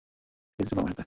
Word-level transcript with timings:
ঠিক 0.55 0.59
আছে, 0.59 0.69
চলো 0.69 0.79
আমার 0.81 0.89
সাথে! 0.89 0.99